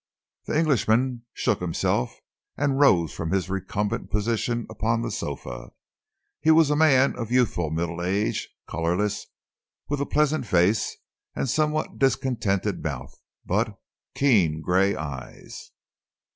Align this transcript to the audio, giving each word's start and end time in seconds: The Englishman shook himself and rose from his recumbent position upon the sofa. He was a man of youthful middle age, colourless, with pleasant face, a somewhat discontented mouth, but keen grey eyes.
The 0.47 0.57
Englishman 0.57 1.25
shook 1.31 1.59
himself 1.61 2.21
and 2.57 2.79
rose 2.79 3.13
from 3.13 3.29
his 3.29 3.51
recumbent 3.51 4.09
position 4.09 4.65
upon 4.67 5.03
the 5.03 5.11
sofa. 5.11 5.73
He 6.39 6.49
was 6.49 6.71
a 6.71 6.75
man 6.75 7.15
of 7.15 7.29
youthful 7.31 7.69
middle 7.69 8.01
age, 8.01 8.49
colourless, 8.67 9.27
with 9.89 10.01
pleasant 10.09 10.47
face, 10.47 10.97
a 11.35 11.45
somewhat 11.45 11.99
discontented 11.99 12.81
mouth, 12.83 13.15
but 13.45 13.77
keen 14.15 14.59
grey 14.61 14.95
eyes. 14.95 15.69